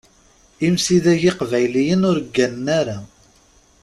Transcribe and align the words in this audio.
Imsidag 0.67 1.21
iqbayliyen 1.29 2.07
ur 2.09 2.17
gganen 2.35 2.67
ara. 2.79 2.97